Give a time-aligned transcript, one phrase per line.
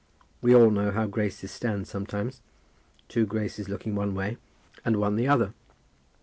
[0.41, 2.41] We all know how Graces stand sometimes;
[3.07, 4.37] two Graces looking one way,
[4.83, 5.53] and one the other.